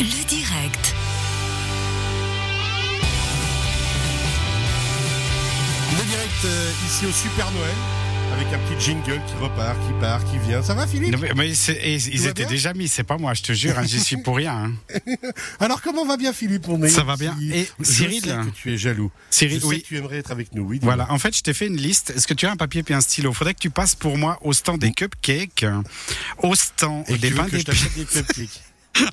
[0.00, 0.94] Le direct.
[5.98, 7.74] Le direct euh, ici au Super Noël
[8.32, 10.62] avec un petit jingle qui repart, qui part, qui vient.
[10.62, 11.12] Ça va Philippe?
[11.12, 12.46] Non, mais, et ils étaient bien?
[12.46, 14.70] déjà mis, c'est pas moi, je te jure, hein, j'y suis pour rien.
[14.96, 15.12] hein.
[15.60, 16.68] Alors comment va bien Philippe?
[16.68, 17.22] On est Ça va ici.
[17.24, 17.36] bien.
[17.52, 19.10] Et je Cyril sais que tu es jaloux.
[19.30, 19.82] Cyril, je sais oui.
[19.82, 20.62] que tu aimerais être avec nous.
[20.62, 20.78] Oui.
[20.78, 20.94] dis-moi.
[20.94, 22.10] Voilà, en fait, je t'ai fait une liste.
[22.16, 23.32] Est-ce que tu as un papier puis un stylo?
[23.32, 25.66] Faudrait que tu passes pour moi au stand des cupcakes,
[26.38, 27.82] au stand Et des tu veux pains que je d'épices.
[27.82, 28.62] t'achète des cupcakes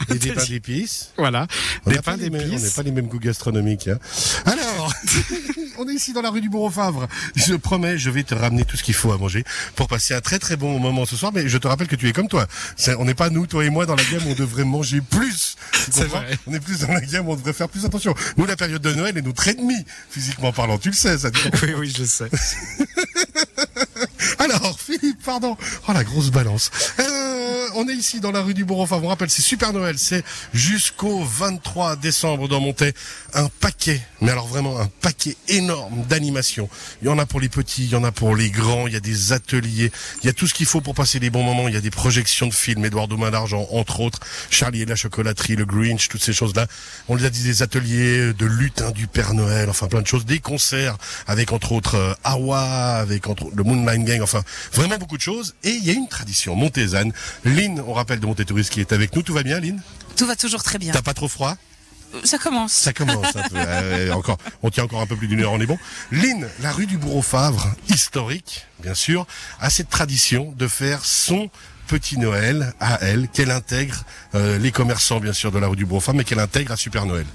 [0.09, 1.09] et des pains d'épices.
[1.17, 1.47] Voilà,
[1.85, 2.73] On des pains mêmes- On d'épices.
[2.73, 3.87] pas les mêmes goûts gastronomiques.
[3.87, 3.97] hein.
[4.45, 4.93] Alors,
[5.79, 7.07] on est ici dans la rue du Bourg Favre.
[7.35, 9.43] Je promets, je vais te ramener tout ce qu'il faut à manger
[9.75, 11.31] pour passer un très très bon moment ce soir.
[11.33, 12.47] Mais je te rappelle que tu es comme toi.
[12.99, 15.55] On n'est pas nous, toi et moi, dans la gamme où on devrait manger plus.
[15.91, 16.37] C'est vrai.
[16.47, 18.13] On est plus dans la gamme où on devrait faire plus attention.
[18.37, 19.75] Nous, la période de Noël est notre ennemi,
[20.09, 20.77] physiquement parlant.
[20.77, 21.29] Tu le sais, ça.
[21.63, 22.29] Oui, oui, je sais.
[24.39, 25.57] Alors, Philippe, pardon.
[25.87, 26.69] Oh, la grosse balance.
[26.99, 27.03] Euh,
[27.77, 28.81] on est ici dans la rue du Bourg.
[28.81, 29.99] Enfin, vous rappelle, c'est Super Noël.
[29.99, 32.93] C'est jusqu'au 23 décembre dans Montaix.
[33.35, 36.69] Un paquet, mais alors vraiment un paquet énorme d'animations.
[37.01, 38.87] Il y en a pour les petits, il y en a pour les grands.
[38.87, 39.91] Il y a des ateliers.
[40.23, 41.67] Il y a tout ce qu'il faut pour passer des bons moments.
[41.67, 42.83] Il y a des projections de films.
[42.83, 44.19] Édouard Main d'Argent, entre autres.
[44.49, 46.65] Charlie et la chocolaterie, le Grinch, toutes ces choses-là.
[47.09, 49.69] On les a dit des ateliers de lutin du Père Noël.
[49.69, 50.25] Enfin, plein de choses.
[50.25, 54.21] Des concerts avec, entre autres, euh, Awa, avec entre, le Moonlight Gang.
[54.21, 55.53] Enfin, vraiment beaucoup de choses.
[55.63, 57.13] Et il y a une tradition montésane.
[57.67, 59.21] Lynn, on rappelle de Monté Touriste qui est avec nous.
[59.21, 59.81] Tout va bien, Lynn?
[60.15, 60.93] Tout va toujours très bien.
[60.93, 61.55] T'as pas trop froid?
[62.15, 62.71] Euh, Ça commence.
[62.71, 63.55] Ça commence un peu.
[63.67, 65.77] Euh, encore, on tient encore un peu plus d'une heure, on est bon.
[66.11, 69.27] Lynn, la rue du Bourreau Favre, historique, bien sûr,
[69.59, 71.49] a cette tradition de faire son
[71.87, 74.03] petit Noël à elle, qu'elle intègre
[74.35, 77.05] euh, les commerçants, bien sûr, de la rue du Favre, mais qu'elle intègre à Super
[77.05, 77.25] Noël.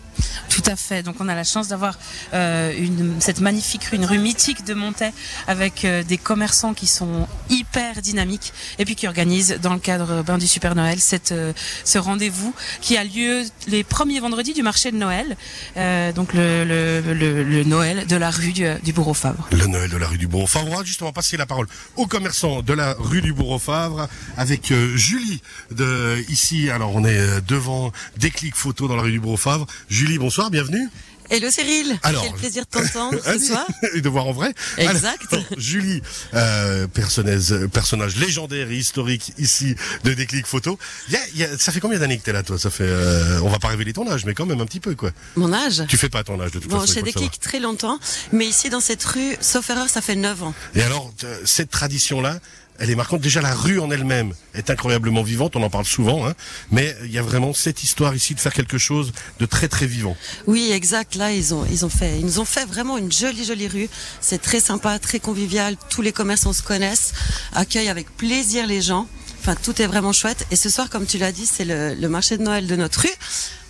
[0.51, 1.03] Tout à fait.
[1.03, 1.99] Donc on a la chance d'avoir
[2.35, 5.13] euh, une, cette magnifique rue, une rue mythique de Montaix
[5.47, 10.23] avec euh, des commerçants qui sont hyper dynamiques et puis qui organisent dans le cadre
[10.23, 11.53] ben, du Super Noël cette, euh,
[11.85, 15.37] ce rendez-vous qui a lieu les premiers vendredis du marché de Noël.
[15.79, 19.49] Euh, donc le, le, le, le Noël de la rue du, du Bourreau Favre.
[19.51, 20.69] Le Noël de la rue du Bourreau Favre.
[20.71, 21.67] On va justement passer la parole
[21.97, 24.09] aux commerçants de la rue du Bourreau Favre
[24.43, 26.69] avec euh, Julie de ici.
[26.69, 29.67] Alors on est euh, devant Déclic Photo dans la rue du Bourreau Favre.
[29.89, 30.89] Julie, bonsoir, bienvenue.
[31.31, 33.65] Hello Cyril, Alors, quel plaisir de t'entendre ce Allez, soir.
[33.95, 34.53] et de voir en vrai.
[34.77, 35.23] Exact.
[35.33, 36.03] Alors, Julie,
[36.35, 40.79] euh, personnage, personnage légendaire et historique ici de Déclic Photo.
[41.09, 42.59] Il y a- il y a- ça fait combien d'années que t'es là, toi?
[42.59, 44.95] Ça fait, euh, on va pas révéler ton âge, mais quand même un petit peu,
[44.95, 45.13] quoi.
[45.37, 45.85] Mon âge?
[45.89, 46.93] Tu fais pas ton âge de toute Bon, façon.
[46.93, 47.99] il chez le Déclic très longtemps,
[48.33, 50.55] mais ici dans cette rue, sauf erreur, ça fait 9 ans.
[50.75, 52.41] Et alors, euh, cette tradition-là,
[52.79, 53.21] elle est marquante.
[53.21, 55.57] Déjà, la rue en elle-même est incroyablement vivante.
[55.57, 56.35] On en parle souvent, hein.
[56.71, 59.87] Mais il y a vraiment cette histoire ici de faire quelque chose de très très
[59.87, 60.17] vivant.
[60.47, 61.15] Oui, exact.
[61.15, 63.89] Là, ils ont, ils ont fait, ils nous ont fait vraiment une jolie, jolie rue.
[64.21, 65.77] C'est très sympa, très convivial.
[65.91, 67.13] Tous les commerçants se connaissent,
[67.55, 69.07] accueillent avec plaisir les gens.
[69.41, 70.47] Enfin, tout est vraiment chouette.
[70.51, 73.01] Et ce soir, comme tu l'as dit, c'est le, le marché de Noël de notre
[73.01, 73.09] rue.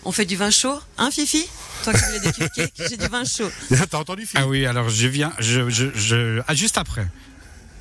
[0.04, 1.46] On fait du vin chaud, hein, Fifi?
[1.84, 3.50] Toi qui voulais des cupcakes, j'ai du vin chaud.
[3.90, 7.06] T'as entendu, Philippe Ah oui, alors je viens, je, je, je, ah, juste après.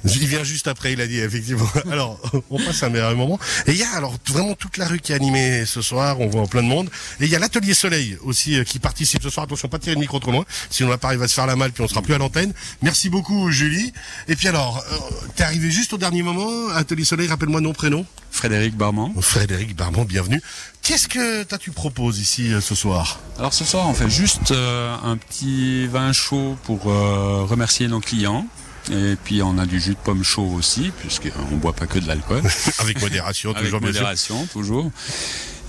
[0.05, 1.67] Il vient juste après, il a dit effectivement.
[1.91, 2.19] Alors,
[2.49, 3.39] on passe un meilleur moment.
[3.67, 6.19] Et il y a alors vraiment toute la rue qui est animée ce soir.
[6.19, 6.89] On voit plein de monde.
[7.19, 9.45] Et il y a l'atelier Soleil aussi euh, qui participe ce soir.
[9.45, 11.83] Attention, pas tirer le micro trop loin, sinon l'appareil va se faire la malle puis
[11.83, 12.53] on sera plus à l'antenne.
[12.81, 13.93] Merci beaucoup, Julie.
[14.27, 14.97] Et puis alors, euh,
[15.35, 16.69] t'es arrivé juste au dernier moment.
[16.69, 18.05] Atelier Soleil, rappelle-moi nom prénom.
[18.31, 19.13] Frédéric Barman.
[19.19, 20.41] Frédéric Barbon, bienvenue.
[20.81, 23.19] Qu'est-ce que toi tu proposes ici euh, ce soir?
[23.37, 27.99] Alors ce soir, on fait juste euh, un petit vin chaud pour euh, remercier nos
[27.99, 28.47] clients.
[28.91, 32.07] Et puis on a du jus de pomme chaud aussi, puisqu'on boit pas que de
[32.07, 32.41] l'alcool.
[32.79, 33.87] Avec modération, Avec toujours sûr.
[33.87, 34.91] modération, toujours.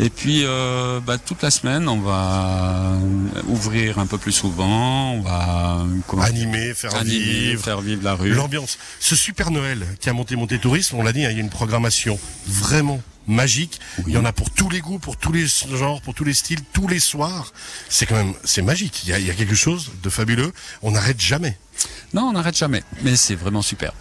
[0.01, 2.97] Et puis euh, bah, toute la semaine, on va
[3.49, 7.63] ouvrir un peu plus souvent, on va comment- Animer, faire animer, vivre.
[7.63, 8.33] faire vivre la rue.
[8.33, 8.79] L'ambiance.
[8.99, 11.43] Ce super Noël qui a monté Monté Tourisme, on l'a dit, hein, il y a
[11.43, 13.79] une programmation vraiment magique.
[14.07, 16.35] Il y en a pour tous les goûts, pour tous les genres, pour tous les
[16.35, 17.53] styles, tous les soirs.
[17.89, 19.03] C'est quand même, c'est magique.
[19.05, 20.53] Il y a, il y a quelque chose de fabuleux.
[20.81, 21.57] On n'arrête jamais.
[22.15, 23.95] Non, on n'arrête jamais, mais c'est vraiment superbe.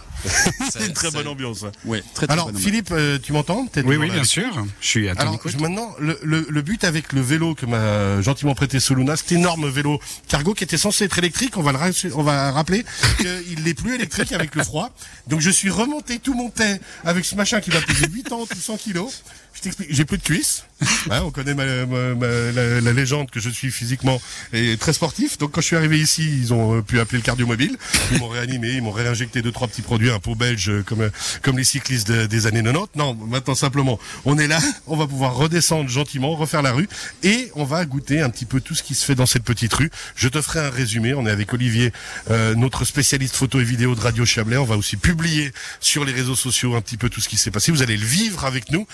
[0.71, 1.63] C'est une très bonne ambiance.
[1.63, 1.71] hein.
[1.85, 2.65] Oui, très très Alors, bonne ambiance.
[2.69, 4.65] Philippe, euh, tu m'entends Oui, oui, bien sûr.
[4.79, 5.51] Je suis à ton Alors écoute.
[5.51, 9.31] je- maintenant, le, le, le but avec le vélo que m'a gentiment prêté Soluna, cet
[9.31, 12.83] énorme vélo cargo qui était censé être électrique, on va le ra- on va rappeler
[13.17, 14.91] qu'il n'est plus électrique avec le froid.
[15.27, 18.45] Donc je suis remonté tout mon thé avec ce machin qui va peser 8 ans,
[18.49, 19.23] tout 100 kilos.
[19.53, 20.63] Je t'explique, j'ai plus de cuisses.
[21.09, 24.19] Hein, on connaît ma, ma- ma- la, la légende que je suis physiquement
[24.53, 25.37] et très sportif.
[25.37, 27.77] Donc quand je suis arrivé ici, ils ont euh, pu appeler le cardiomobile.
[28.13, 31.09] Ils m'ont réanimé, ils m'ont réinjecté deux trois petits produits un pot belge comme,
[31.41, 32.89] comme les cyclistes de- des années 90.
[32.97, 36.87] Non, maintenant simplement, on est là, on va pouvoir redescendre gentiment, refaire la rue
[37.23, 39.73] et on va goûter un petit peu tout ce qui se fait dans cette petite
[39.73, 39.89] rue.
[40.15, 41.13] Je te ferai un résumé.
[41.13, 41.91] On est avec Olivier,
[42.29, 44.57] euh, notre spécialiste photo et vidéo de Radio Chablais.
[44.57, 47.51] On va aussi publier sur les réseaux sociaux un petit peu tout ce qui s'est
[47.51, 47.71] passé.
[47.71, 48.85] Vous allez le vivre avec nous.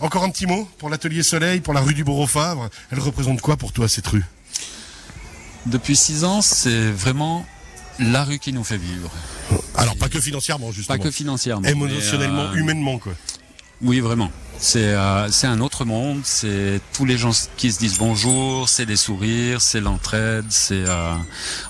[0.00, 2.68] Encore un petit mot pour l'atelier Soleil, pour la rue du Bourg-au-Favre.
[2.92, 4.24] Elle représente quoi pour toi cette rue?
[5.66, 7.44] Depuis six ans, c'est vraiment
[7.98, 9.10] la rue qui nous fait vivre.
[9.78, 10.98] Alors pas que financièrement justement.
[10.98, 11.68] Pas que financièrement.
[11.68, 13.12] émotionnellement, euh, humainement quoi.
[13.80, 14.30] Oui, vraiment.
[14.60, 16.20] C'est euh, c'est un autre monde.
[16.24, 18.68] C'est tous les gens qui se disent bonjour.
[18.68, 19.60] C'est des sourires.
[19.60, 20.46] C'est l'entraide.
[20.50, 21.14] C'est euh,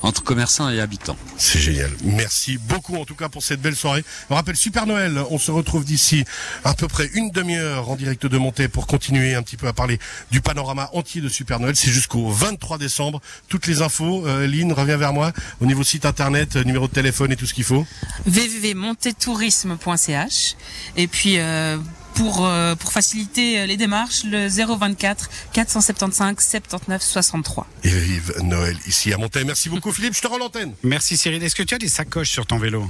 [0.03, 1.17] entre commerçants et habitants.
[1.37, 1.91] C'est génial.
[2.03, 4.05] Merci beaucoup en tout cas pour cette belle soirée.
[4.31, 5.21] On rappelle Super Noël.
[5.31, 6.25] On se retrouve d'ici
[6.65, 9.73] à peu près une demi-heure en direct de Montée pour continuer un petit peu à
[9.73, 9.99] parler
[10.31, 11.77] du panorama entier de Super Noël.
[11.77, 13.21] C'est jusqu'au 23 décembre.
[13.49, 16.93] Toutes les infos, euh, Lynn, reviens vers moi au niveau site internet, euh, numéro de
[16.93, 17.87] téléphone et tout ce qu'il faut.
[18.27, 20.57] www.montetourisme.ch
[20.97, 21.77] et puis euh,
[22.19, 27.67] pour euh, pour faciliter euh, les démarches le 024 475 79 63.
[27.85, 29.45] Et vive Noël ici à Montée.
[29.45, 30.15] Merci beaucoup Philippe.
[30.15, 30.73] Je te rends l'antenne.
[30.83, 31.43] Merci Cyril.
[31.43, 32.87] Est-ce que tu as des sacoches sur ton vélo?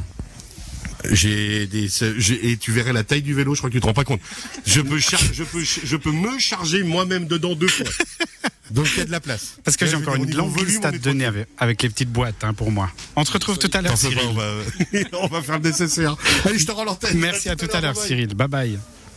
[1.10, 1.88] J'ai des,
[2.18, 4.02] j'ai- et tu verrais la taille du vélo, je crois que tu te rends pas
[4.02, 4.20] compte.
[4.66, 7.86] Je peux, char- je peux, je peux me charger moi-même dedans deux fois.
[8.72, 9.54] Donc il y a de la place.
[9.64, 12.10] Parce que Là, j'ai encore une longue liste à te donner avec, avec les petites
[12.10, 12.90] boîtes hein, pour moi.
[13.14, 14.18] On se retrouve tout à l'heure pas, Cyril.
[14.28, 14.50] on va,
[15.22, 16.16] on va faire le nécessaire.
[16.44, 17.16] Allez, je te rends l'antenne.
[17.18, 17.96] Merci à tout à l'heure.
[17.96, 18.34] Cyril.
[18.34, 18.78] Bye bye.